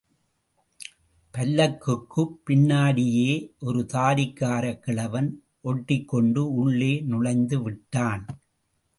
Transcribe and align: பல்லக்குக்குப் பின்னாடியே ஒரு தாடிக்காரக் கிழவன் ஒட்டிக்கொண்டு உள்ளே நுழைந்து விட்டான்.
பல்லக்குக்குப் 1.33 2.31
பின்னாடியே 2.49 3.53
ஒரு 3.59 3.85
தாடிக்காரக் 3.93 4.79
கிழவன் 4.79 5.43
ஒட்டிக்கொண்டு 5.63 6.39
உள்ளே 6.53 7.01
நுழைந்து 7.01 7.61
விட்டான். 7.61 8.25